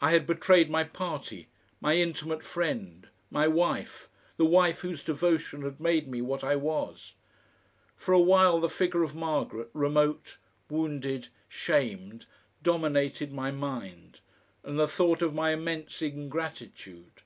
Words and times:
I 0.00 0.12
had 0.12 0.26
betrayed 0.26 0.70
my 0.70 0.82
party, 0.82 1.48
my 1.78 1.96
intimate 1.96 2.42
friend, 2.42 3.06
my 3.30 3.46
wife, 3.46 4.08
the 4.38 4.46
wife 4.46 4.78
whose 4.80 5.04
devotion 5.04 5.60
had 5.60 5.78
made 5.78 6.08
me 6.08 6.22
what 6.22 6.42
I 6.42 6.56
was. 6.56 7.12
For 7.94 8.14
awhile 8.14 8.60
the 8.60 8.70
figure 8.70 9.02
of 9.02 9.14
Margaret, 9.14 9.68
remote, 9.74 10.38
wounded, 10.70 11.28
shamed, 11.50 12.24
dominated 12.62 13.30
my 13.30 13.50
mind, 13.50 14.20
and 14.64 14.78
the 14.78 14.88
thought 14.88 15.20
of 15.20 15.34
my 15.34 15.50
immense 15.52 16.00
ingratitude. 16.00 17.20